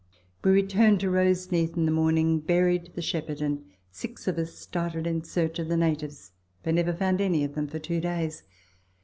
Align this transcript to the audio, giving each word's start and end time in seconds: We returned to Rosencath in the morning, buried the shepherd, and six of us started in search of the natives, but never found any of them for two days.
We 0.43 0.49
returned 0.49 0.99
to 1.01 1.11
Rosencath 1.11 1.77
in 1.77 1.85
the 1.85 1.91
morning, 1.91 2.39
buried 2.39 2.89
the 2.95 3.03
shepherd, 3.03 3.39
and 3.39 3.63
six 3.91 4.27
of 4.27 4.39
us 4.39 4.51
started 4.55 5.05
in 5.05 5.23
search 5.23 5.59
of 5.59 5.67
the 5.67 5.77
natives, 5.77 6.31
but 6.63 6.73
never 6.73 6.91
found 6.95 7.21
any 7.21 7.43
of 7.43 7.53
them 7.53 7.67
for 7.67 7.77
two 7.77 7.99
days. 8.01 8.41